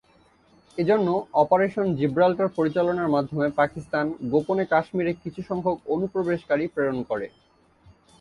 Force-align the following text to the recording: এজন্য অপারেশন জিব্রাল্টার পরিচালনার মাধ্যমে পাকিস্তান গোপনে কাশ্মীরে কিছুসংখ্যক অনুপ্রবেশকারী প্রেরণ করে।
এজন্য 0.77 1.07
অপারেশন 1.35 1.85
জিব্রাল্টার 1.99 2.49
পরিচালনার 2.57 3.13
মাধ্যমে 3.15 3.47
পাকিস্তান 3.59 4.05
গোপনে 4.31 4.63
কাশ্মীরে 4.73 5.11
কিছুসংখ্যক 5.23 5.77
অনুপ্রবেশকারী 5.93 6.65
প্রেরণ 6.67 6.99
করে। 7.09 7.27